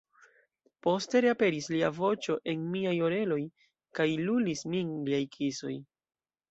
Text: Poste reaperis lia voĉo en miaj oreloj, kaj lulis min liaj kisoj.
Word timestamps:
Poste 0.87 1.21
reaperis 1.25 1.67
lia 1.75 1.91
voĉo 1.99 2.39
en 2.55 2.65
miaj 2.73 2.97
oreloj, 3.11 3.41
kaj 4.01 4.09
lulis 4.27 4.69
min 4.75 4.95
liaj 5.13 5.23
kisoj. 5.39 5.81